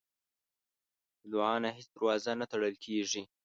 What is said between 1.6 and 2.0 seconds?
نه هیڅ